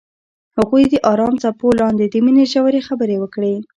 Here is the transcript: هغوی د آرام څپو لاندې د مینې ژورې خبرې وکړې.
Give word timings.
هغوی 0.57 0.83
د 0.89 0.93
آرام 1.11 1.33
څپو 1.43 1.67
لاندې 1.81 2.05
د 2.07 2.15
مینې 2.25 2.45
ژورې 2.53 2.81
خبرې 2.87 3.17
وکړې. 3.19 3.55